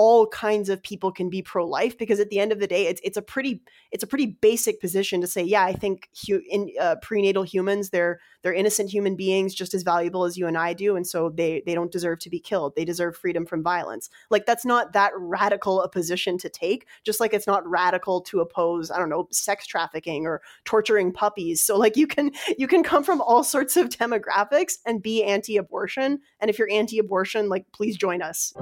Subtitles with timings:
[0.00, 3.00] all kinds of people can be pro-life because at the end of the day it's
[3.04, 6.70] it's a pretty it's a pretty basic position to say yeah i think hu- in
[6.80, 10.72] uh, prenatal humans they're they're innocent human beings just as valuable as you and i
[10.72, 12.74] do and so they they don't deserve to be killed.
[12.76, 14.10] They deserve freedom from violence.
[14.30, 18.40] Like that's not that radical a position to take just like it's not radical to
[18.40, 21.60] oppose i don't know sex trafficking or torturing puppies.
[21.60, 26.20] So like you can you can come from all sorts of demographics and be anti-abortion
[26.40, 28.52] and if you're anti-abortion like please join us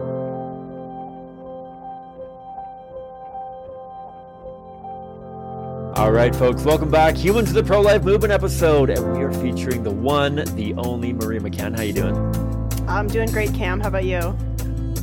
[5.98, 7.16] All right, folks, welcome back.
[7.16, 11.12] Human to the Pro Life Movement episode, and we are featuring the one, the only
[11.12, 11.74] Maria McCann.
[11.74, 12.15] How you doing?
[12.88, 13.80] I'm doing great, Cam.
[13.80, 14.21] How about you?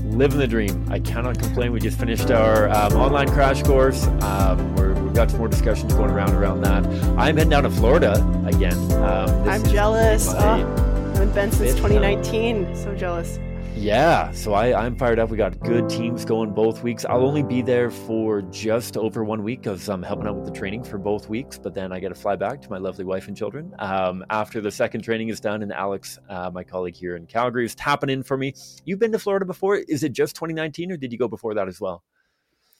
[0.05, 0.87] Living the dream.
[0.89, 1.73] I cannot complain.
[1.73, 4.07] We just finished our um, online crash course.
[4.21, 6.85] Um, we have got some more discussions going around around that.
[7.19, 8.13] I'm heading down to Florida
[8.45, 8.79] again.
[8.93, 10.29] Um, I'm jealous.
[10.29, 12.73] Oh, I haven't been since 2019.
[12.73, 13.37] So jealous.
[13.77, 15.29] Yeah, so I, I'm fired up.
[15.29, 17.05] We got good teams going both weeks.
[17.05, 20.51] I'll only be there for just over one week because I'm helping out with the
[20.51, 23.27] training for both weeks, but then I get to fly back to my lovely wife
[23.27, 25.61] and children um, after the second training is done.
[25.61, 28.53] And Alex, uh, my colleague here in Calgary, is tapping in for me.
[28.85, 29.75] You've been to Florida before?
[29.75, 32.03] Is it just 2019 or did you go before that as well?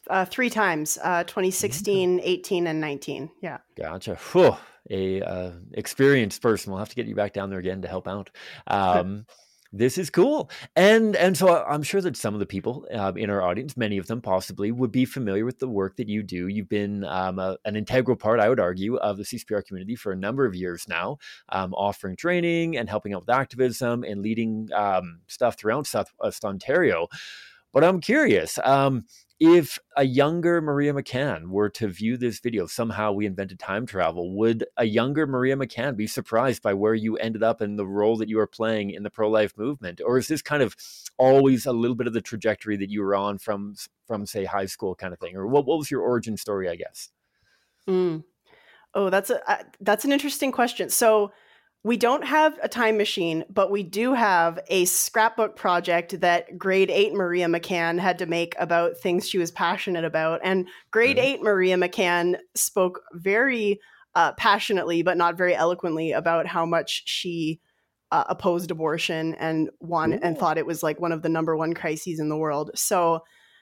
[0.10, 4.56] Uh, three times uh, 2016 18 and 19 yeah gotcha Whew.
[4.92, 8.08] a uh, experienced person we'll have to get you back down there again to help
[8.08, 8.30] out
[8.68, 9.26] um,
[9.78, 10.50] this is cool.
[10.76, 13.98] And and so i'm sure that some of the people uh, in our audience many
[13.98, 16.48] of them possibly would be familiar with the work that you do.
[16.48, 20.12] You've been um, a, an integral part i would argue of the CCBR community for
[20.12, 21.18] a number of years now
[21.50, 27.08] um, offering training and helping out with activism and leading um, stuff throughout southwest ontario.
[27.74, 29.04] But i'm curious um,
[29.40, 34.36] if a younger Maria McCann were to view this video, somehow we invented time travel,
[34.38, 38.16] would a younger Maria McCann be surprised by where you ended up and the role
[38.18, 40.00] that you are playing in the pro life movement?
[40.06, 40.76] Or is this kind of
[41.18, 43.76] always a little bit of the trajectory that you were on from,
[44.08, 45.36] from say, high school kind of thing?
[45.36, 47.10] Or what, what was your origin story, I guess?
[47.90, 48.24] Mm.
[48.94, 50.90] Oh, that's a uh, that's an interesting question.
[50.90, 51.34] So
[51.86, 56.90] we don't have a time machine, but we do have a scrapbook project that grade
[56.90, 60.42] eight Maria McCann had to make about things she was passionate about.
[60.44, 61.26] And grade mm-hmm.
[61.28, 63.80] eight Maria McCann spoke very
[64.16, 67.62] uh, passionately, but not very eloquently, about how much she
[68.12, 71.76] uh, opposed abortion and one and thought it was like one of the number one
[71.76, 72.72] crises in the world.
[72.74, 73.20] So,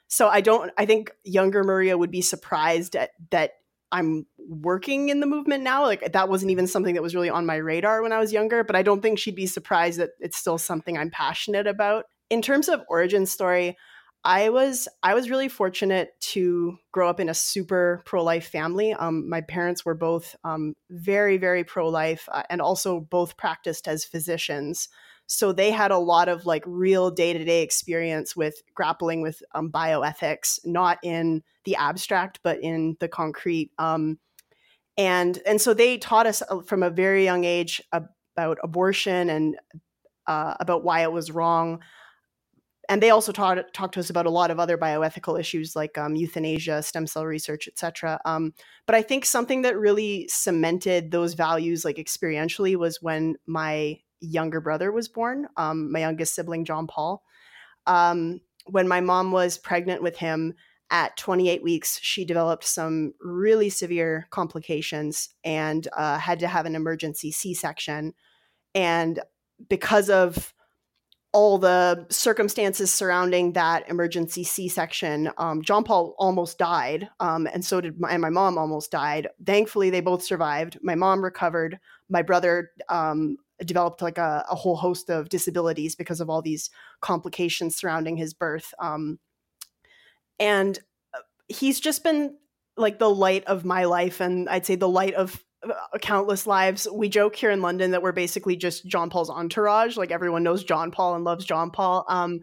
[0.08, 0.72] so I don't.
[0.78, 3.56] I think younger Maria would be surprised at that
[3.94, 5.84] I'm working in the movement now.
[5.84, 8.64] Like that wasn't even something that was really on my radar when I was younger,
[8.64, 12.06] but I don't think she'd be surprised that it's still something I'm passionate about.
[12.32, 13.78] In terms of origin story,
[14.26, 18.94] I was I was really fortunate to grow up in a super pro life family.
[18.94, 23.88] Um, my parents were both um, very very pro life uh, and also both practiced
[23.88, 24.90] as physicians.
[25.28, 29.42] So they had a lot of like real day to day experience with grappling with
[29.56, 33.72] um, bioethics, not in the abstract, but in the concrete.
[33.80, 34.20] Um,
[34.98, 39.56] and and so they taught us uh, from a very young age about abortion and
[40.28, 41.82] uh, about why it was wrong.
[42.90, 45.98] And they also taught talked to us about a lot of other bioethical issues like
[45.98, 48.20] um, euthanasia, stem cell research, etc.
[48.26, 48.54] Um,
[48.86, 54.62] but I think something that really cemented those values, like experientially, was when my younger
[54.62, 57.24] brother was born, um, my youngest sibling, John Paul.
[57.86, 60.54] Um, when my mom was pregnant with him
[60.90, 66.76] at 28 weeks, she developed some really severe complications and uh, had to have an
[66.76, 68.14] emergency C section.
[68.76, 69.20] And
[69.70, 70.54] because of
[71.34, 77.82] all the circumstances surrounding that emergency C-section, um, John Paul almost died, um, and so
[77.82, 79.28] did my, and my mom almost died.
[79.44, 80.78] Thankfully, they both survived.
[80.84, 81.80] My mom recovered.
[82.08, 86.70] My brother um, developed like a, a, whole host of disabilities because of all these
[87.02, 88.74] complications surrounding his birth.
[88.80, 89.20] Um,
[90.40, 90.78] and
[91.14, 92.38] uh, he's just been
[92.78, 96.88] like the light of my life, and I'd say the light of uh, countless lives.
[96.92, 99.98] We joke here in London that we're basically just John Paul's entourage.
[99.98, 102.06] Like everyone knows John Paul and loves John Paul.
[102.10, 102.42] Um,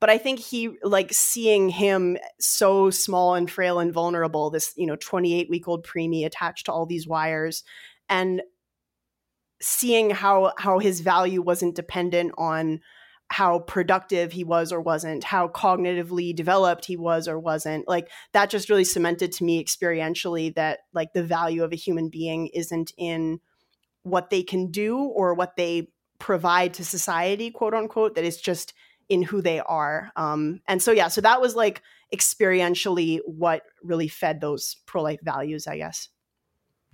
[0.00, 4.86] but I think he like seeing him so small and frail and vulnerable, this you
[4.86, 7.62] know 28 week old preemie attached to all these wires,
[8.08, 8.42] and
[9.62, 12.80] seeing how how his value wasn't dependent on
[13.30, 17.88] how productive he was or wasn't, how cognitively developed he was or wasn't.
[17.88, 22.10] Like that just really cemented to me experientially that like the value of a human
[22.10, 23.40] being isn't in
[24.02, 25.88] what they can do or what they
[26.18, 28.74] provide to society, quote unquote, that it's just
[29.08, 30.10] in who they are.
[30.14, 31.80] Um, and so, yeah, so that was like
[32.14, 36.08] experientially what really fed those pro life values, I guess.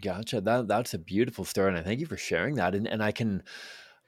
[0.00, 0.41] Gotcha.
[0.41, 2.75] That that's a beautiful story, and I thank you for sharing that.
[2.75, 3.43] And and I can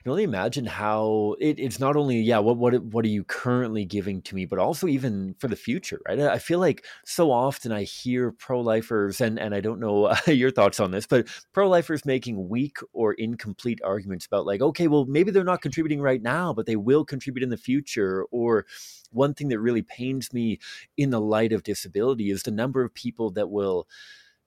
[0.03, 3.85] can only imagine how it, it's not only yeah what what what are you currently
[3.85, 7.73] giving to me but also even for the future right i feel like so often
[7.73, 12.49] i hear pro-lifers and and i don't know your thoughts on this but pro-lifers making
[12.49, 16.67] weak or incomplete arguments about like okay well maybe they're not contributing right now but
[16.67, 18.67] they will contribute in the future or
[19.13, 20.59] one thing that really pains me
[20.97, 23.87] in the light of disability is the number of people that will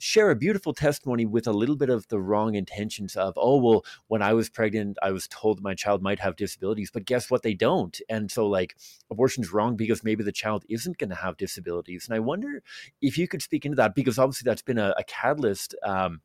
[0.04, 3.86] share a beautiful testimony with a little bit of the wrong intentions of, oh, well,
[4.08, 7.42] when I was pregnant, I was told my child might have disabilities, but guess what?
[7.42, 7.98] They don't.
[8.10, 8.76] And so, like,
[9.10, 12.06] abortion's wrong because maybe the child isn't going to have disabilities.
[12.06, 12.62] And I wonder
[13.02, 15.74] if you could speak into that because obviously that's been a, a catalyst.
[15.84, 16.20] Um,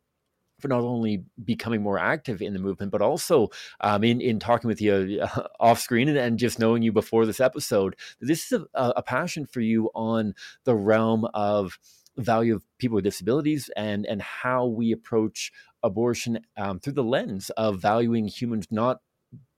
[0.59, 3.49] for not only becoming more active in the movement, but also
[3.81, 7.27] um, in in talking with you uh, off screen and, and, just knowing you before
[7.27, 10.35] this episode, this is a, a passion for you on
[10.65, 11.79] the realm of
[12.19, 17.51] value of people with disabilities and and how we approach abortion um, through the lens
[17.51, 19.01] of valuing humans not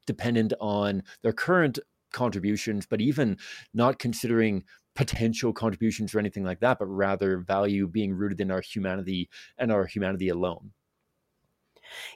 [0.07, 1.79] dependent on their current
[2.12, 3.39] contributions, but even
[3.73, 4.65] not considering
[4.97, 9.71] potential contributions or anything like that, but rather value being rooted in our humanity and
[9.71, 10.73] our humanity alone.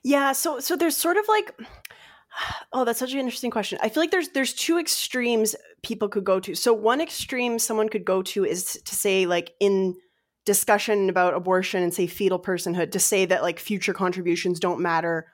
[0.02, 1.54] Yeah, so so there's sort of like
[2.72, 3.78] oh, that's such an interesting question.
[3.82, 6.54] I feel like there's there's two extremes people could go to.
[6.54, 9.96] So one extreme someone could go to is to say like in
[10.44, 15.26] discussion about abortion and say fetal personhood to say that like future contributions don't matter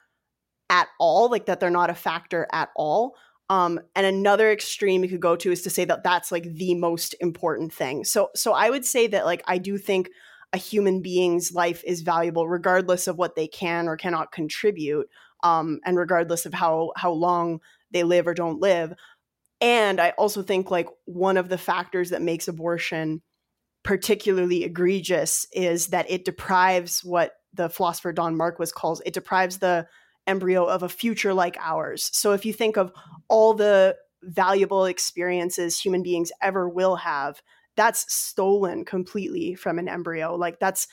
[0.69, 3.17] at all like that they're not a factor at all.
[3.49, 6.77] Um, and another extreme you could go to is to say that that's like the
[6.77, 8.05] most important thing.
[8.05, 10.11] So so i would say that like i do think
[10.53, 15.09] a human being's life is valuable regardless of what they can or cannot contribute
[15.43, 17.61] um, and regardless of how how long
[17.91, 18.95] they live or don't live.
[19.61, 23.23] And i also think like one of the factors that makes abortion
[23.82, 29.87] particularly egregious is that it deprives what the philosopher Don Marquis calls it deprives the
[30.27, 32.11] embryo of a future like ours.
[32.12, 32.93] So if you think of
[33.29, 37.41] all the valuable experiences human beings ever will have,
[37.77, 40.37] that's stolen completely from an embryo.
[40.37, 40.87] Like that's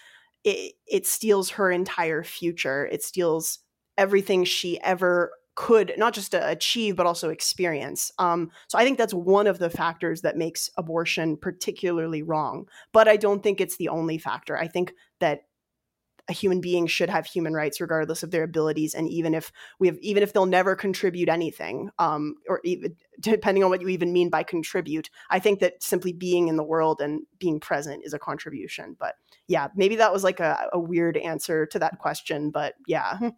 [0.44, 2.88] it, it steals her entire future.
[2.88, 3.60] It steals
[3.98, 8.12] everything she ever could not just achieve but also experience.
[8.20, 12.68] Um, so I think that's one of the factors that makes abortion particularly wrong.
[12.94, 14.56] But I don't think it's the only factor.
[14.56, 15.46] I think that
[16.30, 19.88] a human being should have human rights regardless of their abilities and even if we
[19.88, 24.12] have even if they'll never contribute anything um, or even depending on what you even
[24.12, 28.14] mean by contribute i think that simply being in the world and being present is
[28.14, 29.16] a contribution but
[29.48, 33.18] yeah maybe that was like a, a weird answer to that question but yeah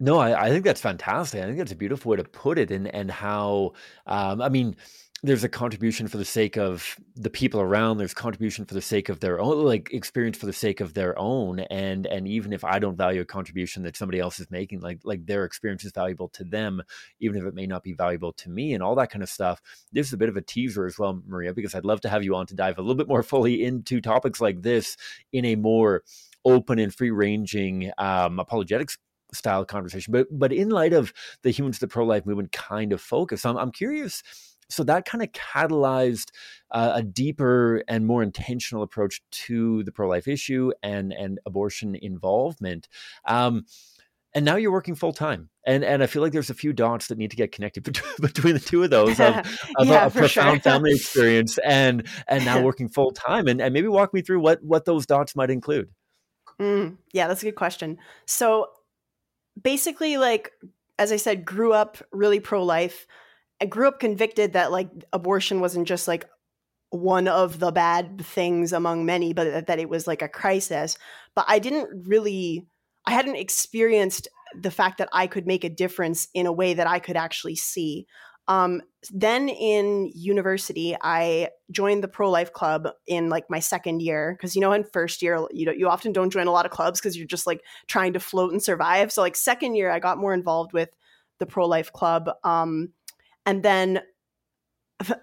[0.00, 1.40] No, I, I think that's fantastic.
[1.40, 3.72] I think that's a beautiful way to put it, and and how
[4.06, 4.74] um, I mean,
[5.22, 7.98] there's a contribution for the sake of the people around.
[7.98, 11.16] There's contribution for the sake of their own, like experience for the sake of their
[11.16, 11.60] own.
[11.60, 14.98] And and even if I don't value a contribution that somebody else is making, like
[15.04, 16.82] like their experience is valuable to them,
[17.20, 19.60] even if it may not be valuable to me, and all that kind of stuff.
[19.92, 22.24] This is a bit of a teaser as well, Maria, because I'd love to have
[22.24, 24.96] you on to dive a little bit more fully into topics like this
[25.32, 26.02] in a more
[26.44, 28.98] open and free ranging um, apologetics
[29.34, 30.12] style conversation.
[30.12, 33.56] But but in light of the humans the pro life movement kind of focus, I'm
[33.56, 34.22] I'm curious.
[34.70, 36.30] So that kind of catalyzed
[36.70, 41.96] uh, a deeper and more intentional approach to the pro life issue and and abortion
[42.00, 42.88] involvement.
[43.26, 43.66] Um,
[44.34, 47.06] and now you're working full time and and i feel like there's a few dots
[47.06, 47.82] that need to get connected
[48.20, 49.36] between, the two of those of,
[49.76, 50.72] of yeah, a, a profound sure.
[50.72, 54.62] family experience and and now working full time and, and maybe walk me through what
[54.62, 55.88] what those dots might include
[56.60, 58.68] mm, yeah that's a good question so
[59.60, 60.52] basically like
[60.98, 63.06] as I said, grew up really pro life.
[63.60, 66.26] I grew up convicted that like abortion wasn't just like
[66.90, 70.96] one of the bad things among many, but that it was like a crisis.
[71.34, 72.66] But I didn't really,
[73.06, 76.86] I hadn't experienced the fact that I could make a difference in a way that
[76.86, 78.06] I could actually see.
[78.46, 84.34] Um, then in university, I joined the pro life club in like my second year
[84.36, 87.00] because you know in first year you you often don't join a lot of clubs
[87.00, 89.12] because you're just like trying to float and survive.
[89.12, 90.90] So like second year, I got more involved with
[91.38, 92.92] the pro life club, um,
[93.46, 94.00] and then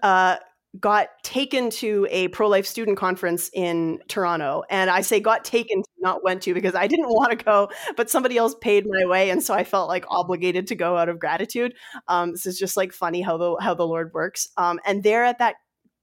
[0.02, 0.36] uh,
[0.80, 4.62] got taken to a pro life student conference in Toronto.
[4.70, 8.08] And I say got taken, not went to, because I didn't want to go, but
[8.08, 11.18] somebody else paid my way, and so I felt like obligated to go out of
[11.18, 11.74] gratitude.
[12.08, 14.48] Um, this is just like funny how the how the Lord works.
[14.56, 15.56] Um, and there at that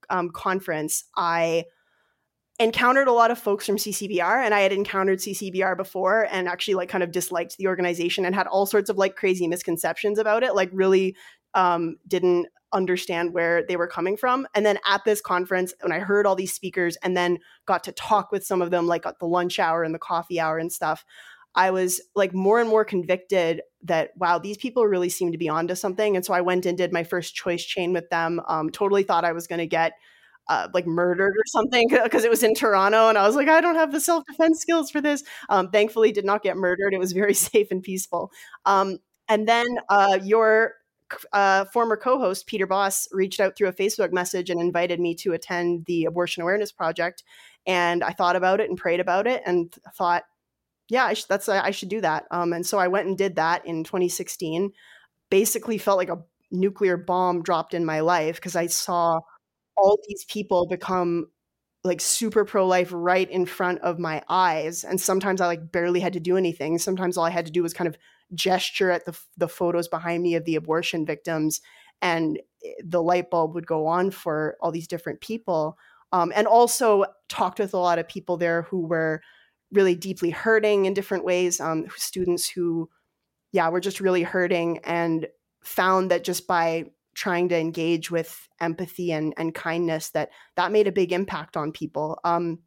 [0.09, 1.65] um, conference, I
[2.59, 6.73] encountered a lot of folks from CCBR and I had encountered CCBR before and actually
[6.73, 10.43] like kind of disliked the organization and had all sorts of like crazy misconceptions about
[10.43, 11.15] it like really
[11.53, 14.47] um, didn't understand where they were coming from.
[14.53, 17.91] And then at this conference, when I heard all these speakers and then got to
[17.91, 20.71] talk with some of them, like at the lunch hour and the coffee hour and
[20.71, 21.05] stuff,
[21.55, 25.49] I was like more and more convicted that wow, these people really seem to be
[25.49, 26.15] onto something.
[26.15, 28.41] And so I went and did my first choice chain with them.
[28.47, 29.93] Um, totally thought I was going to get
[30.47, 33.61] uh, like murdered or something because it was in Toronto, and I was like, I
[33.61, 35.23] don't have the self defense skills for this.
[35.47, 36.93] Um, thankfully, did not get murdered.
[36.93, 38.31] It was very safe and peaceful.
[38.65, 38.97] Um,
[39.27, 40.73] and then uh, your
[41.33, 45.33] uh, former co-host Peter Boss reached out through a Facebook message and invited me to
[45.33, 47.23] attend the Abortion Awareness Project.
[47.65, 50.23] And I thought about it and prayed about it and thought,
[50.89, 52.25] yeah, I sh- that's I should do that.
[52.31, 54.71] Um, and so I went and did that in 2016.
[55.29, 59.19] Basically, felt like a nuclear bomb dropped in my life because I saw
[59.77, 61.27] all these people become
[61.83, 66.01] like super pro life right in front of my eyes and sometimes i like barely
[66.01, 67.97] had to do anything sometimes all i had to do was kind of
[68.33, 71.61] gesture at the the photos behind me of the abortion victims
[72.01, 75.77] and eh, the light bulb would go on for all these different people
[76.11, 79.21] um, and also talked with a lot of people there who were
[79.71, 82.89] really deeply hurting in different ways um, students who
[83.51, 85.27] yeah were just really hurting and
[85.63, 90.87] found that just by trying to engage with empathy and, and kindness that that made
[90.87, 92.59] a big impact on people um,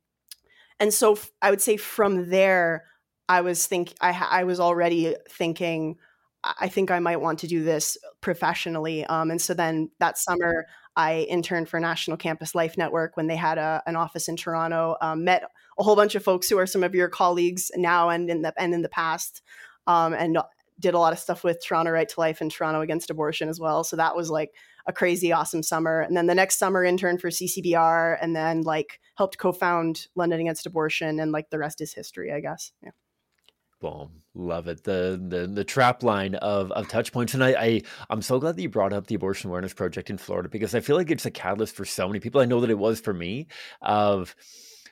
[0.81, 2.85] and so f- i would say from there
[3.29, 5.97] i was think I, I was already thinking
[6.43, 10.67] i think i might want to do this professionally um, and so then that summer
[10.97, 14.97] i interned for national campus life network when they had a, an office in toronto
[15.00, 15.45] um, met
[15.79, 18.52] a whole bunch of folks who are some of your colleagues now and in the
[18.59, 19.43] and in the past
[19.87, 20.38] um, and
[20.83, 23.61] did a lot of stuff with Toronto Right to Life and Toronto Against Abortion as
[23.61, 23.85] well.
[23.85, 24.52] So that was like
[24.87, 26.00] a crazy awesome summer.
[26.00, 30.67] And then the next summer interned for CCBR and then like helped co-found London Against
[30.67, 32.73] Abortion and like the rest is history, I guess.
[32.83, 32.91] Yeah.
[33.83, 34.23] Boom.
[34.35, 34.85] Love it.
[34.85, 37.35] The the the trap line of of touch points.
[37.35, 40.19] And I, I I'm so glad that you brought up the abortion awareness project in
[40.19, 42.41] Florida because I feel like it's a catalyst for so many people.
[42.41, 43.49] I know that it was for me
[43.83, 44.37] of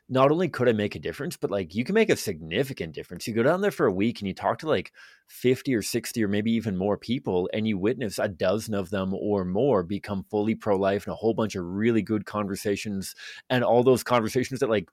[0.09, 3.29] not only could I make a difference, but like you can make a significant difference.
[3.29, 4.93] You go down there for a week and you talk to like
[5.29, 9.15] 50 or 60 or maybe even more people, and you witness a dozen of them
[9.15, 13.15] or more become fully pro life and a whole bunch of really good conversations.
[13.49, 14.89] And all those conversations that like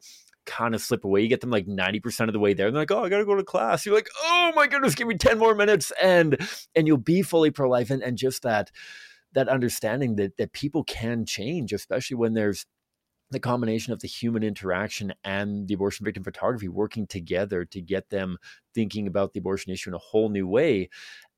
[0.48, 1.22] kind of slip away.
[1.22, 2.68] You get them like 90% of the way there.
[2.68, 3.86] And they're like, oh, I gotta go to class.
[3.86, 5.92] You're like, oh my goodness, give me 10 more minutes.
[6.02, 6.38] And
[6.76, 7.92] and you'll be fully pro-life.
[7.92, 8.72] And, and just that
[9.34, 12.66] that understanding that that people can change, especially when there's
[13.30, 18.10] the combination of the human interaction and the abortion victim photography working together to get
[18.10, 18.38] them
[18.74, 20.90] thinking about the abortion issue in a whole new way.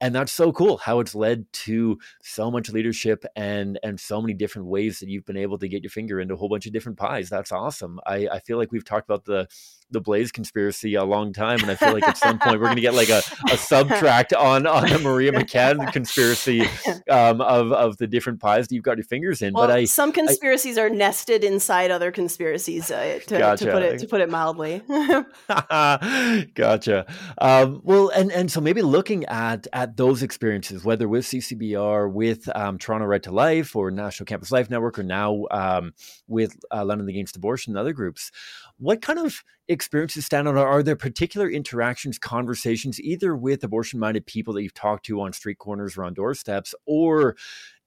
[0.02, 4.34] And that's so cool how it's led to so much leadership and and so many
[4.34, 6.74] different ways that you've been able to get your finger into a whole bunch of
[6.74, 7.30] different pies.
[7.30, 8.00] That's awesome.
[8.06, 9.48] I i feel like we've talked about the
[9.92, 12.76] the Blaise conspiracy a long time, and I feel like at some point we're going
[12.76, 16.62] to get like a, a subtract on on the Maria McCann conspiracy
[17.10, 19.54] um, of of the different pies that you've got your fingers in.
[19.54, 23.66] Well, but I some conspiracies I, are nested inside other conspiracies, uh, to, gotcha.
[23.66, 24.82] to, put it to put it mildly.
[26.54, 27.06] gotcha.
[27.38, 32.48] Um, well, and and so maybe looking at at those experiences, whether with CCBR, with
[32.56, 35.94] um, Toronto Right to Life, or National Campus Life Network, or now um,
[36.28, 38.32] with uh, London Against Abortion and other groups,
[38.80, 40.58] what kind of experiences stand out?
[40.58, 45.34] Are there particular interactions, conversations, either with abortion minded people that you've talked to on
[45.34, 47.36] street corners or on doorsteps, or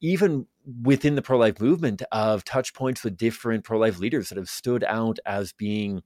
[0.01, 0.47] even
[0.83, 4.49] within the pro life movement of touch points with different pro life leaders that have
[4.49, 6.03] stood out as being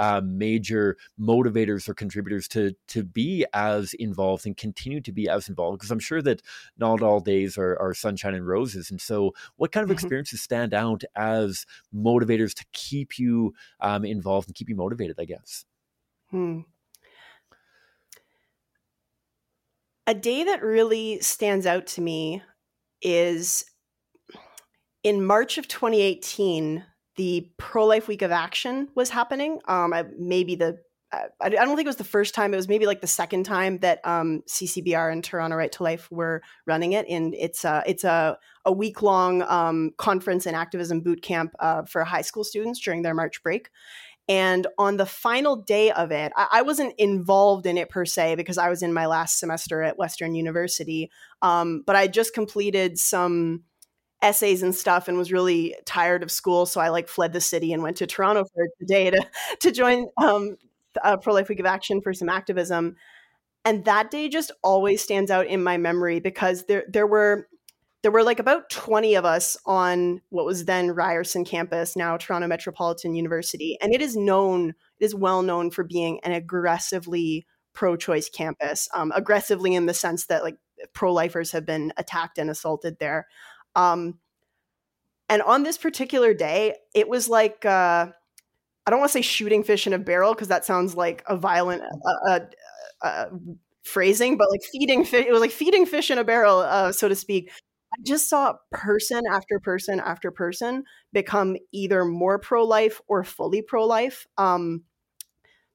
[0.00, 5.46] uh, major motivators or contributors to to be as involved and continue to be as
[5.46, 6.40] involved because I'm sure that
[6.78, 9.94] not all days are, are sunshine and roses and so what kind of mm-hmm.
[10.02, 15.26] experiences stand out as motivators to keep you um, involved and keep you motivated I
[15.26, 15.66] guess
[16.30, 16.60] hmm.
[20.06, 22.42] a day that really stands out to me
[23.02, 23.66] is
[25.02, 26.86] in March of 2018
[27.20, 29.60] the Pro Life Week of Action was happening.
[29.68, 30.78] Um, maybe the
[31.12, 32.54] I, don't think it was the first time.
[32.54, 36.10] It was maybe like the second time that um, CCBR and Toronto Right to Life
[36.10, 41.02] were running it, and it's a it's a, a week long um, conference and activism
[41.02, 43.68] boot camp uh, for high school students during their March break.
[44.26, 48.36] And on the final day of it, I, I, wasn't involved in it per se
[48.36, 51.10] because I was in my last semester at Western University,
[51.42, 53.64] um, but I just completed some
[54.22, 56.66] essays and stuff and was really tired of school.
[56.66, 59.26] So I like fled the city and went to Toronto for a day to,
[59.60, 60.56] to join um,
[61.02, 62.96] uh, Pro Life Week of Action for some activism.
[63.64, 67.46] And that day just always stands out in my memory because there there were
[68.02, 72.48] there were like about 20 of us on what was then Ryerson campus, now Toronto
[72.48, 73.76] Metropolitan University.
[73.82, 78.88] And it is known, it is well known for being an aggressively pro choice campus,
[78.94, 80.56] um, aggressively in the sense that like
[80.94, 83.26] pro lifers have been attacked and assaulted there.
[83.76, 84.18] Um,
[85.28, 88.08] and on this particular day, it was like uh,
[88.86, 91.36] I don't want to say shooting fish in a barrel because that sounds like a
[91.36, 92.40] violent, uh, uh,
[93.02, 93.26] uh,
[93.84, 95.26] phrasing, but like feeding fish.
[95.26, 97.50] It was like feeding fish in a barrel, uh, so to speak.
[97.92, 103.62] I just saw person after person after person become either more pro life or fully
[103.62, 104.26] pro life.
[104.38, 104.84] Um,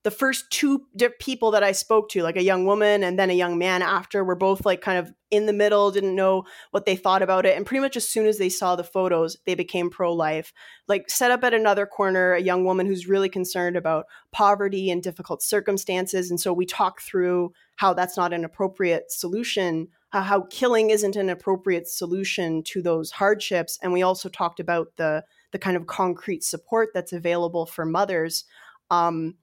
[0.06, 0.86] the first two
[1.20, 4.24] people that I spoke to, like a young woman and then a young man after,
[4.24, 7.58] were both like kind of in the middle, didn't know what they thought about it.
[7.58, 10.54] And pretty much as soon as they saw the photos, they became pro life.
[10.88, 15.02] Like, set up at another corner, a young woman who's really concerned about poverty and
[15.02, 16.30] difficult circumstances.
[16.30, 21.32] And so we talk through how that's not an appropriate solution, how killing isn't an
[21.32, 23.80] appropriate solution to those hardships.
[23.82, 28.44] And we also talked about the the kind of concrete support that's available for mothers.
[28.92, 29.36] Um,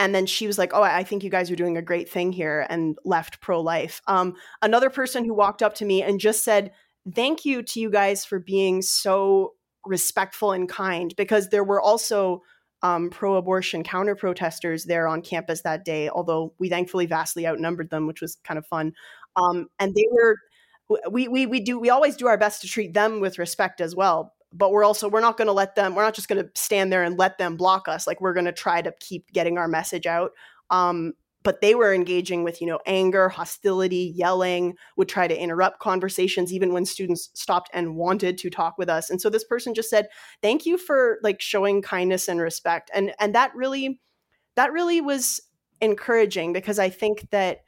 [0.00, 2.32] and then she was like oh i think you guys are doing a great thing
[2.32, 4.00] here and left pro-life.
[4.08, 6.72] Um, another person who walked up to me and just said
[7.14, 9.52] thank you to you guys for being so
[9.86, 12.42] respectful and kind because there were also
[12.82, 18.06] um, pro-abortion counter protesters there on campus that day although we thankfully vastly outnumbered them
[18.06, 18.92] which was kind of fun.
[19.36, 20.36] Um, and they were
[21.10, 23.94] we, we we do we always do our best to treat them with respect as
[23.94, 26.50] well but we're also we're not going to let them we're not just going to
[26.54, 29.58] stand there and let them block us like we're going to try to keep getting
[29.58, 30.32] our message out
[30.70, 35.80] um, but they were engaging with you know anger hostility yelling would try to interrupt
[35.80, 39.74] conversations even when students stopped and wanted to talk with us and so this person
[39.74, 40.08] just said
[40.42, 44.00] thank you for like showing kindness and respect and and that really
[44.56, 45.40] that really was
[45.80, 47.60] encouraging because i think that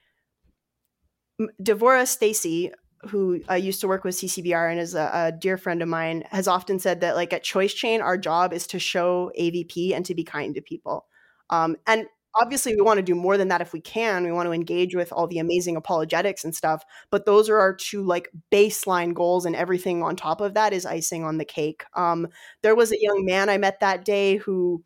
[1.61, 2.71] devora stacy
[3.09, 6.47] who used to work with CCBR and is a, a, dear friend of mine, has
[6.47, 10.15] often said that like at Choice Chain, our job is to show AVP and to
[10.15, 11.07] be kind to people.
[11.51, 14.25] Um, and obviously, we want to do more than that if we can.
[14.25, 16.85] We want to engage with all the amazing apologetics and stuff.
[17.11, 20.87] But those are our two like baseline goals, and everything on top of that is
[20.87, 21.85] icing on the cake.
[21.95, 22.29] Um,
[22.63, 24.85] there was a young man I met that day who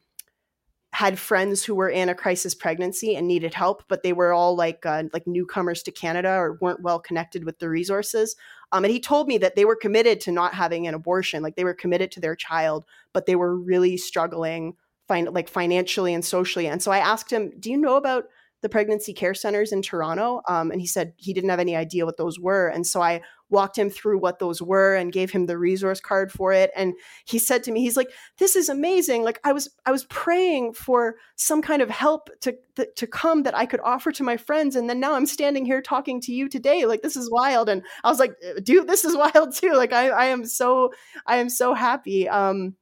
[0.96, 4.56] had friends who were in a crisis pregnancy and needed help, but they were all
[4.56, 8.34] like uh, like newcomers to Canada or weren't well connected with the resources.
[8.72, 11.54] Um, and he told me that they were committed to not having an abortion, like
[11.54, 14.74] they were committed to their child, but they were really struggling,
[15.06, 16.66] fin- like financially and socially.
[16.66, 18.24] And so I asked him, "Do you know about
[18.62, 22.06] the pregnancy care centers in Toronto?" Um, and he said he didn't have any idea
[22.06, 22.68] what those were.
[22.68, 26.32] And so I walked him through what those were and gave him the resource card
[26.32, 26.70] for it.
[26.74, 29.22] And he said to me he's like this is amazing.
[29.22, 32.56] Like i was i was praying for some kind of help to
[32.96, 35.80] to come that i could offer to my friends and then now i'm standing here
[35.80, 36.86] talking to you today.
[36.86, 37.68] Like this is wild.
[37.68, 39.74] And i was like uh, dude this is wild too.
[39.74, 40.92] Like i i am so
[41.26, 42.28] i am so happy.
[42.28, 42.74] Um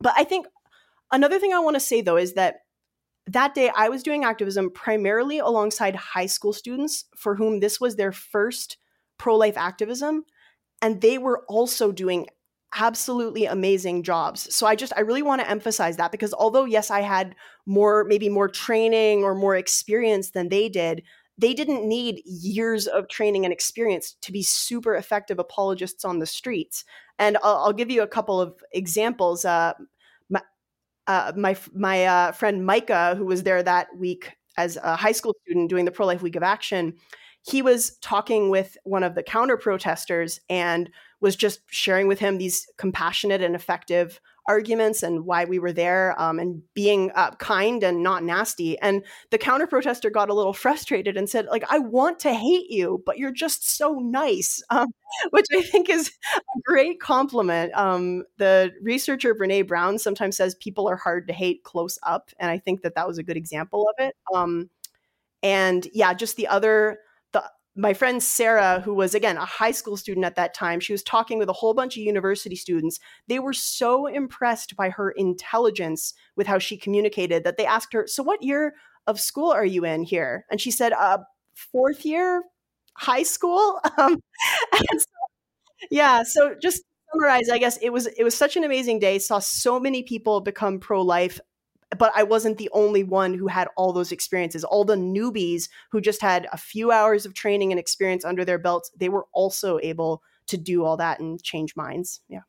[0.00, 0.46] but i think
[1.12, 2.60] another thing i want to say though is that
[3.26, 7.94] that day I was doing activism primarily alongside high school students for whom this was
[7.94, 8.76] their first
[9.20, 10.24] pro life activism.
[10.80, 12.26] And they were also doing
[12.74, 14.54] absolutely amazing jobs.
[14.54, 18.04] So I just, I really want to emphasize that because although, yes, I had more,
[18.04, 21.02] maybe more training or more experience than they did,
[21.36, 26.26] they didn't need years of training and experience to be super effective apologists on the
[26.26, 26.84] streets.
[27.18, 29.44] And I'll, I'll give you a couple of examples.
[29.44, 29.74] Uh,
[30.30, 30.40] my
[31.06, 35.34] uh, my, my uh, friend Micah, who was there that week as a high school
[35.42, 36.94] student doing the Pro Life Week of Action,
[37.42, 42.38] he was talking with one of the counter protesters and was just sharing with him
[42.38, 47.84] these compassionate and effective arguments and why we were there um, and being uh, kind
[47.84, 48.76] and not nasty.
[48.80, 52.68] And the counter protester got a little frustrated and said like i want to hate
[52.70, 54.88] you but you're just so nice um,
[55.30, 57.72] which i think is a great compliment.
[57.74, 62.50] Um, the researcher brene brown sometimes says people are hard to hate close up and
[62.50, 64.16] i think that that was a good example of it.
[64.34, 64.68] Um,
[65.42, 66.98] and yeah just the other
[67.80, 71.02] my friend Sarah, who was again a high school student at that time, she was
[71.02, 73.00] talking with a whole bunch of university students.
[73.26, 78.06] They were so impressed by her intelligence with how she communicated that they asked her,
[78.06, 78.74] So, what year
[79.06, 80.44] of school are you in here?
[80.50, 81.18] And she said, uh,
[81.54, 82.44] Fourth year
[82.94, 83.80] high school.
[83.98, 84.18] Um,
[84.98, 85.04] so,
[85.90, 86.22] yeah.
[86.22, 89.18] So, just to summarize, I guess it was it was such an amazing day.
[89.18, 91.40] Saw so many people become pro life
[91.98, 94.64] but I wasn't the only one who had all those experiences.
[94.64, 98.58] All the newbies who just had a few hours of training and experience under their
[98.58, 102.20] belts, they were also able to do all that and change minds.
[102.28, 102.40] Yeah.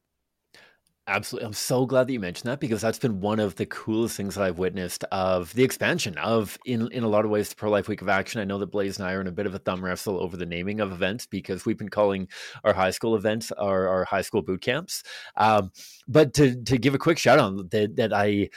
[1.08, 1.47] Absolutely.
[1.47, 4.36] I'm so glad that you mentioned that because that's been one of the coolest things
[4.36, 7.71] that I've witnessed of the expansion of, in, in a lot of ways, the Pro
[7.71, 8.39] Life Week of Action.
[8.39, 10.38] I know that Blaise and I are in a bit of a thumb wrestle over
[10.38, 12.27] the naming of events because we've been calling
[12.63, 15.01] our high school events our, our high school boot camps.
[15.36, 15.71] Um,
[16.08, 18.49] but to, to give a quick shout out that, that I,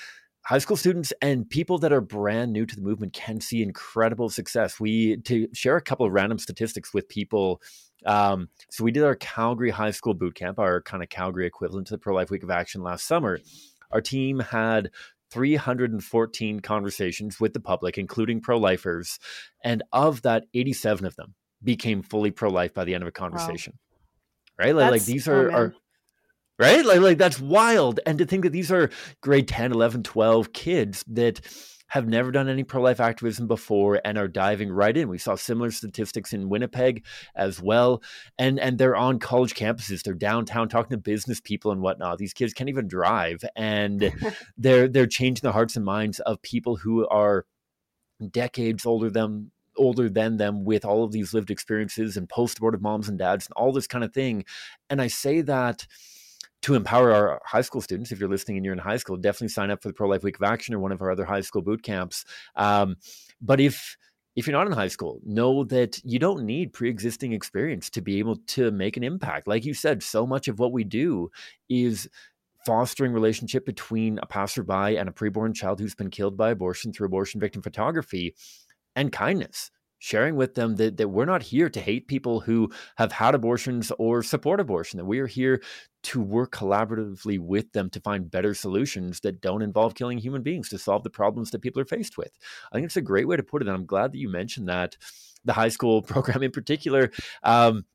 [0.45, 4.29] high school students and people that are brand new to the movement can see incredible
[4.29, 4.79] success.
[4.79, 7.63] We to share a couple of random statistics with people.
[8.05, 11.87] Um, so we did our Calgary High School boot camp, our kind of Calgary equivalent
[11.89, 13.39] to the Pro Life Week of Action last summer.
[13.91, 14.91] Our team had
[15.31, 19.19] 314 conversations with the public, including pro lifers.
[19.63, 23.13] And of that, 87 of them became fully pro life by the end of a
[23.13, 23.73] conversation.
[23.77, 24.65] Wow.
[24.67, 24.77] Right?
[24.77, 25.75] Like, like these are, oh, are
[26.59, 26.85] right?
[26.85, 28.01] Like, like that's wild.
[28.07, 28.91] And to think that these are
[29.21, 31.41] grade 10, 11, 12 kids that
[31.89, 35.09] have never done any pro life activism before and are diving right in.
[35.09, 37.05] We saw similar statistics in Winnipeg
[37.37, 38.03] as well.
[38.37, 40.03] And and they're on college campuses.
[40.03, 42.19] They're downtown talking to business people and whatnot.
[42.19, 43.45] These kids can't even drive.
[43.55, 44.13] And
[44.57, 47.47] they're they're changing the hearts and minds of people who are
[48.31, 52.83] decades older than older than them with all of these lived experiences and post abortive
[52.83, 54.45] moms and dads and all this kind of thing.
[54.91, 55.87] And I say that
[56.65, 59.49] to empower our high school students, if you're listening and you're in high school, definitely
[59.49, 61.43] sign up for the Pro Life Week of Action or one of our other high
[61.43, 62.25] school boot camps.
[62.57, 62.97] Um,
[63.43, 63.99] but if
[64.35, 68.19] if you're not in high school, know that you don't need pre-existing experience to be
[68.19, 69.47] able to make an impact.
[69.47, 71.31] Like you said, so much of what we do
[71.69, 72.09] is
[72.65, 77.07] fostering relationship between a passerby and a preborn child who's been killed by abortion through
[77.07, 78.35] abortion victim photography
[78.97, 79.71] and kindness
[80.05, 83.91] sharing with them that, that we're not here to hate people who have had abortions
[83.99, 85.63] or support abortion, that we are here
[86.03, 90.69] to work collaboratively with them to find better solutions that don't involve killing human beings
[90.69, 92.33] to solve the problems that people are faced with.
[92.71, 93.67] I think it's a great way to put it.
[93.67, 94.99] And I'm glad that you mentioned that
[95.43, 97.11] the high school program in particular.
[97.43, 97.87] Um,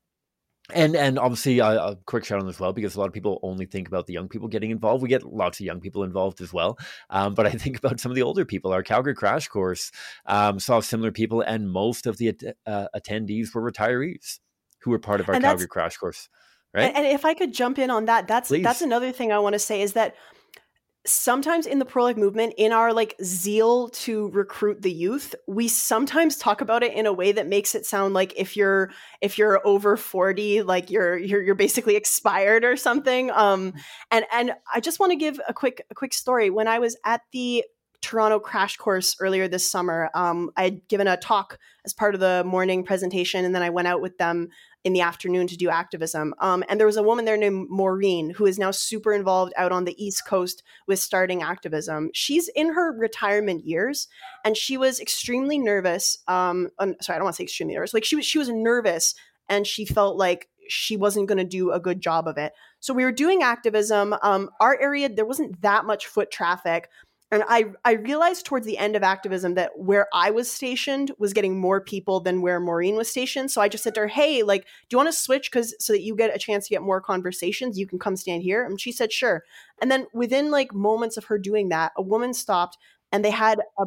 [0.74, 3.38] and and obviously a, a, quick shout out as well because a lot of people
[3.42, 5.02] only think about the young people getting involved.
[5.02, 6.78] We get lots of young people involved as well
[7.10, 8.72] um, but i think about some of the older people.
[8.72, 9.90] Our calgary crash course
[10.26, 12.34] um, saw similar people and most of the
[12.66, 14.38] uh, attendees were retirees
[14.82, 16.28] who were part of our calgary crash course
[16.74, 16.84] right?
[16.84, 18.62] and, and, if i could jump in on that that's Please.
[18.62, 20.14] that's another thing i want to say is that
[21.06, 25.66] sometimes in the pro life movement in our like zeal to recruit the youth we
[25.66, 28.90] sometimes talk about it in a way that makes it sound like if you're
[29.22, 33.72] if you're over 40 like you're you're, you're basically expired or something um
[34.10, 36.96] and and i just want to give a quick a quick story when i was
[37.04, 37.64] at the
[38.02, 40.10] Toronto crash course earlier this summer.
[40.14, 43.70] Um, I had given a talk as part of the morning presentation, and then I
[43.70, 44.48] went out with them
[44.84, 46.34] in the afternoon to do activism.
[46.38, 49.72] Um, and there was a woman there named Maureen who is now super involved out
[49.72, 52.10] on the East Coast with starting activism.
[52.14, 54.08] She's in her retirement years,
[54.44, 56.18] and she was extremely nervous.
[56.28, 57.92] Um, sorry, I don't want to say extremely nervous.
[57.92, 59.14] Like she was, she was nervous,
[59.48, 62.52] and she felt like she wasn't going to do a good job of it.
[62.78, 64.14] So we were doing activism.
[64.22, 66.88] Um, our area there wasn't that much foot traffic
[67.32, 71.32] and I I realized towards the end of activism that where I was stationed was
[71.32, 73.50] getting more people than where Maureen was stationed.
[73.50, 75.92] So I just said to her, "Hey, like, do you want to switch because so
[75.92, 77.78] that you get a chance to get more conversations?
[77.78, 79.44] You can come stand here." And she said, "Sure."
[79.80, 82.78] And then within like moments of her doing that, a woman stopped
[83.12, 83.84] and they had a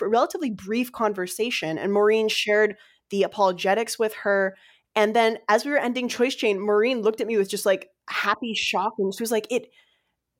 [0.00, 2.76] relatively brief conversation, and Maureen shared
[3.10, 4.56] the apologetics with her.
[4.94, 7.88] And then as we were ending Choice Chain, Maureen looked at me with just like
[8.08, 9.68] happy shock, and she was like, "It."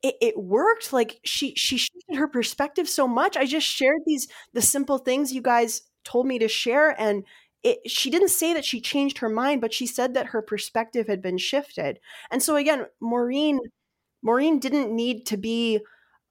[0.03, 4.29] It, it worked like she she shifted her perspective so much i just shared these
[4.53, 7.25] the simple things you guys told me to share and
[7.65, 11.09] it, she didn't say that she changed her mind but she said that her perspective
[11.09, 11.99] had been shifted.
[12.31, 13.59] And so again maureen
[14.23, 15.81] maureen didn't need to be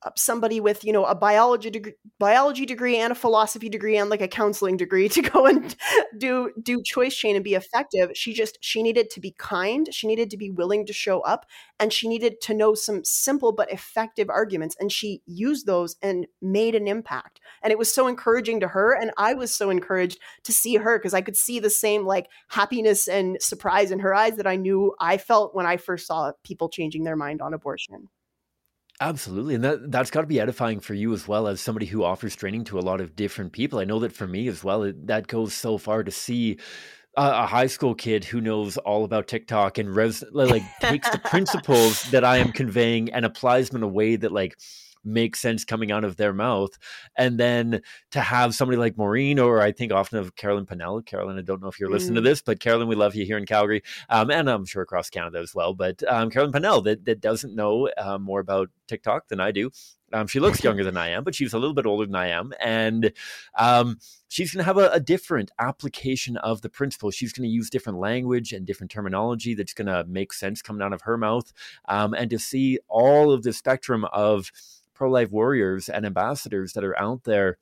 [0.04, 4.10] Uh, somebody with you know a biology degree, biology degree and a philosophy degree and
[4.10, 5.76] like a counseling degree to go and
[6.18, 8.12] do do choice chain and be effective.
[8.14, 9.88] She just she needed to be kind.
[9.92, 11.46] She needed to be willing to show up
[11.80, 16.28] and she needed to know some simple but effective arguments and she used those and
[16.42, 17.40] made an impact.
[17.64, 20.98] And it was so encouraging to her and i was so encouraged to see her
[20.98, 24.56] because i could see the same like happiness and surprise in her eyes that i
[24.56, 28.10] knew i felt when i first saw people changing their mind on abortion
[29.00, 29.54] Absolutely.
[29.56, 32.36] And that that's got to be edifying for you as well as somebody who offers
[32.36, 33.78] training to a lot of different people.
[33.78, 36.58] I know that for me as well, it, that goes so far to see
[37.16, 41.20] a, a high school kid who knows all about TikTok and res, like takes the
[41.20, 44.58] principles that I am conveying and applies them in a way that like
[45.08, 46.78] make sense coming out of their mouth.
[47.16, 51.02] And then to have somebody like Maureen, or I think often of Carolyn Pennell.
[51.02, 52.24] Carolyn, I don't know if you're listening mm.
[52.24, 55.10] to this, but Carolyn, we love you here in Calgary, um, and I'm sure across
[55.10, 55.74] Canada as well.
[55.74, 59.72] But um, Carolyn Pennell, that, that doesn't know uh, more about TikTok than I do.
[60.14, 62.30] Um, she looks younger than I am, but she's a little bit older than I
[62.30, 62.54] am.
[62.60, 63.12] And
[63.58, 67.12] um, she's going to have a, a, different application of the principle.
[67.12, 70.82] She's going to use different language and different terminology that's going to make sense coming
[70.82, 71.52] out of her mouth.
[71.88, 74.52] Um, and to see all of the spectrum of
[74.98, 77.58] pro life warriors and ambassadors that are out there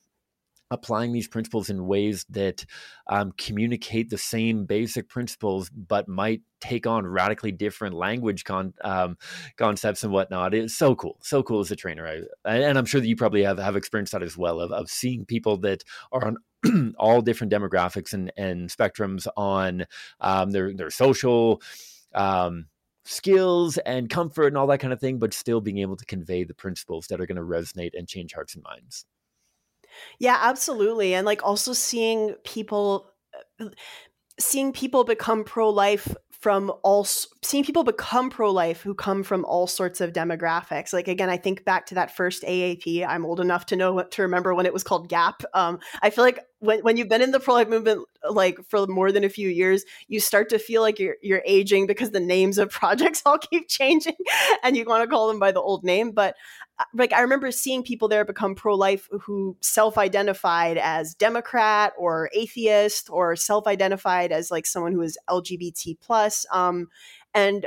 [0.72, 2.66] applying these principles in ways that
[3.08, 9.16] um, communicate the same basic principles, but might take on radically different language con- um,
[9.58, 10.56] concepts and whatnot.
[10.56, 12.08] It's so cool, so cool as a trainer.
[12.46, 14.90] I, and I'm sure that you probably have, have experienced that as well of, of
[14.90, 19.86] seeing people that are on all different demographics and, and spectrums on
[20.20, 21.62] um, their, their social,
[22.16, 22.66] um,
[23.06, 26.44] skills and comfort and all that kind of thing, but still being able to convey
[26.44, 29.06] the principles that are going to resonate and change hearts and minds.
[30.20, 31.14] Yeah, absolutely.
[31.14, 33.12] And like also seeing people
[33.60, 33.70] uh,
[34.40, 40.02] seeing people become pro-life from all seeing people become pro-life who come from all sorts
[40.02, 43.76] of demographics like again i think back to that first aap i'm old enough to
[43.76, 46.98] know what to remember when it was called gap um, i feel like when, when
[46.98, 50.50] you've been in the pro-life movement like for more than a few years you start
[50.50, 54.16] to feel like you're you're aging because the names of projects all keep changing
[54.64, 56.36] and you want to call them by the old name but
[56.94, 63.36] like I remember seeing people there become pro-life who self-identified as Democrat or atheist or
[63.36, 66.46] self-identified as like someone who is LGBT plus.
[66.52, 66.88] Um,
[67.34, 67.66] and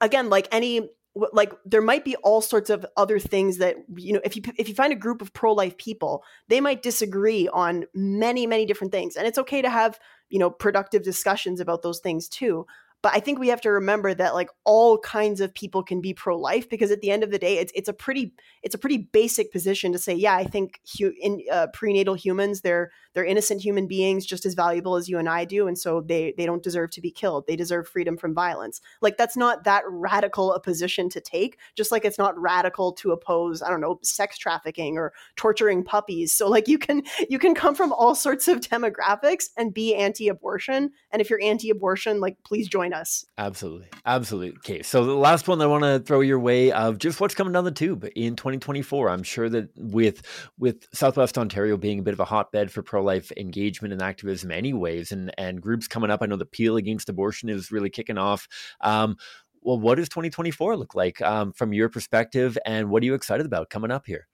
[0.00, 0.88] again, like any
[1.32, 4.68] like there might be all sorts of other things that you know if you if
[4.68, 9.16] you find a group of pro-life people they might disagree on many many different things.
[9.16, 12.66] And it's okay to have you know productive discussions about those things too
[13.00, 16.12] but I think we have to remember that like all kinds of people can be
[16.12, 18.32] pro life because at the end of the day, it's it's a pretty
[18.62, 22.62] it's a pretty basic position to say, yeah, I think hu- in uh, prenatal humans
[22.62, 26.00] they're they're innocent human beings just as valuable as you and I do, and so
[26.00, 27.46] they they don't deserve to be killed.
[27.46, 28.80] They deserve freedom from violence.
[29.00, 31.58] Like that's not that radical a position to take.
[31.76, 36.32] Just like it's not radical to oppose I don't know sex trafficking or torturing puppies.
[36.32, 40.90] So like you can you can come from all sorts of demographics and be anti-abortion,
[41.12, 43.24] and if you're anti-abortion, like please join join us.
[43.36, 43.88] Absolutely.
[44.06, 44.56] Absolutely.
[44.58, 44.82] Okay.
[44.82, 47.64] So the last one I want to throw your way of just what's coming down
[47.64, 49.08] the tube in 2024.
[49.08, 50.22] I'm sure that with
[50.58, 55.12] with Southwest Ontario being a bit of a hotbed for pro-life engagement and activism anyways,
[55.12, 56.22] and and groups coming up.
[56.22, 58.48] I know the Peel Against Abortion is really kicking off.
[58.80, 59.16] Um,
[59.60, 63.44] well, what does 2024 look like um, from your perspective, and what are you excited
[63.44, 64.27] about coming up here?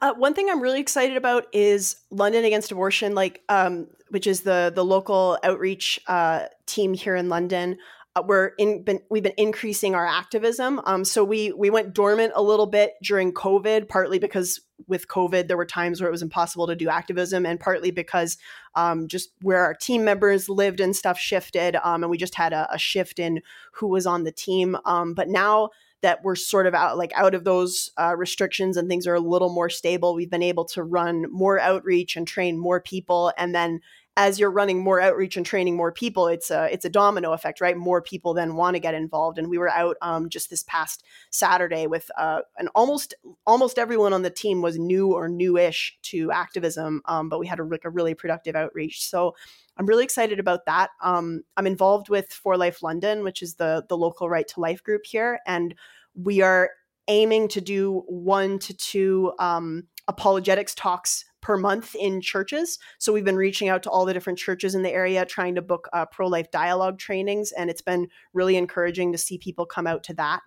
[0.00, 4.42] Uh, one thing I'm really excited about is London Against Abortion, like um, which is
[4.42, 7.78] the the local outreach uh, team here in London.
[8.16, 10.80] Uh, we're in been, we've been increasing our activism.
[10.86, 15.48] Um, so we we went dormant a little bit during COVID, partly because with COVID
[15.48, 18.38] there were times where it was impossible to do activism, and partly because
[18.74, 22.52] um, just where our team members lived and stuff shifted, um, and we just had
[22.52, 24.76] a, a, shift in who was on the team.
[24.84, 25.70] Um, but now
[26.06, 29.20] that we're sort of out like out of those uh, restrictions and things are a
[29.20, 33.52] little more stable we've been able to run more outreach and train more people and
[33.52, 33.80] then
[34.16, 37.60] as you're running more outreach and training more people, it's a it's a domino effect,
[37.60, 37.76] right?
[37.76, 39.38] More people then want to get involved.
[39.38, 43.12] And we were out um, just this past Saturday with uh, and almost
[43.46, 47.60] almost everyone on the team was new or newish to activism, um, but we had
[47.60, 49.04] a, like a really productive outreach.
[49.04, 49.34] So
[49.76, 50.90] I'm really excited about that.
[51.02, 54.82] Um, I'm involved with For Life London, which is the the local right to life
[54.82, 55.74] group here, and
[56.14, 56.70] we are
[57.08, 62.78] aiming to do one to two um, apologetics talks per month in churches.
[62.98, 65.62] So we've been reaching out to all the different churches in the area, trying to
[65.62, 69.86] book uh, pro life dialogue trainings, and it's been really encouraging to see people come
[69.86, 70.40] out to that.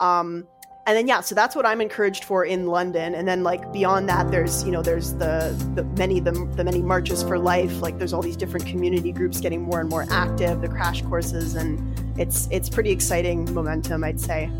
[0.00, 0.44] Um,
[0.88, 3.14] and then yeah, so that's what I'm encouraged for in London.
[3.14, 6.80] And then like beyond that, there's you know there's the the many the, the many
[6.80, 7.82] marches for life.
[7.82, 11.56] Like there's all these different community groups getting more and more active, the crash courses,
[11.56, 11.78] and
[12.18, 14.50] it's it's pretty exciting momentum, I'd say.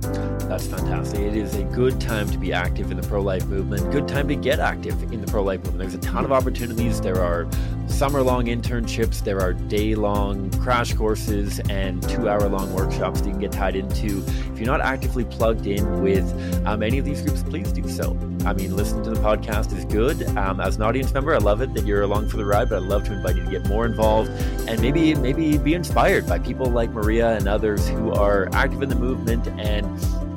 [0.00, 1.20] That's fantastic.
[1.20, 4.28] It is a good time to be active in the pro life movement, good time
[4.28, 5.90] to get active in the pro life movement.
[5.90, 7.00] There's a ton of opportunities.
[7.00, 7.48] There are
[7.88, 13.26] summer long internships, there are day long crash courses, and two hour long workshops that
[13.26, 14.24] you can get tied into.
[14.52, 16.26] If you're not actively plugged in with
[16.66, 18.16] um, any of these groups, please do so.
[18.44, 20.24] I mean, listening to the podcast is good.
[20.36, 22.82] Um, as an audience member, I love it that you're along for the ride, but
[22.82, 24.30] I'd love to invite you to get more involved
[24.68, 28.88] and maybe maybe be inspired by people like Maria and others who are active in
[28.88, 29.95] the movement and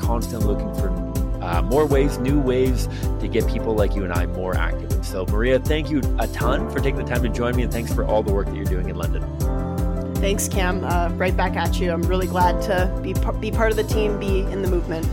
[0.10, 0.90] constantly looking for
[1.44, 5.06] uh, more ways, new ways to get people like you and I more active.
[5.06, 7.94] So, Maria, thank you a ton for taking the time to join me, and thanks
[7.94, 9.24] for all the work that you're doing in London.
[10.16, 10.84] Thanks, Cam.
[10.84, 11.92] Uh, right back at you.
[11.92, 15.06] I'm really glad to be, be part of the team, be in the movement.